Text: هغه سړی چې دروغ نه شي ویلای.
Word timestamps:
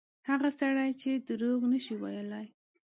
هغه 0.29 0.49
سړی 0.59 0.91
چې 1.01 1.09
دروغ 1.27 1.59
نه 1.73 1.79
شي 1.85 1.95
ویلای. 2.01 2.47